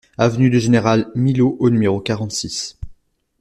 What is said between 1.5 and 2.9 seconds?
au numéro quarante-six